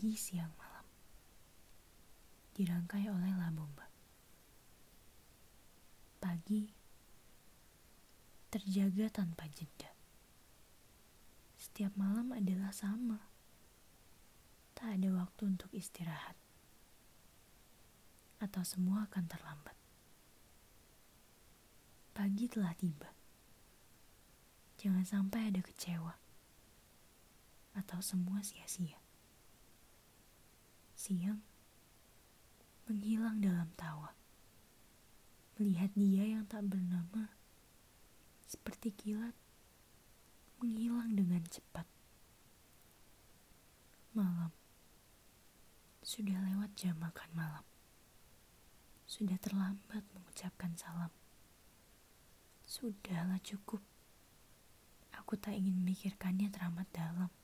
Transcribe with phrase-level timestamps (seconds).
[0.00, 0.86] Pagi, siang, malam.
[2.56, 3.84] Dirangkai oleh La Bomba.
[6.16, 6.72] Pagi
[8.48, 9.92] terjaga tanpa jeda.
[11.60, 13.20] Setiap malam adalah sama.
[14.72, 16.40] Tak ada waktu untuk istirahat.
[18.40, 19.76] Atau semua akan terlambat.
[22.16, 23.12] Pagi telah tiba.
[24.80, 26.16] Jangan sampai ada kecewa.
[27.76, 29.09] Atau semua sia-sia
[31.00, 31.40] siang
[32.84, 34.12] menghilang dalam tawa.
[35.56, 37.32] Melihat dia yang tak bernama
[38.44, 39.32] seperti kilat
[40.60, 41.88] menghilang dengan cepat.
[44.12, 44.52] Malam
[46.04, 47.64] sudah lewat jam makan malam.
[49.08, 51.08] Sudah terlambat mengucapkan salam.
[52.60, 53.80] Sudahlah cukup.
[55.16, 57.39] Aku tak ingin memikirkannya teramat dalam.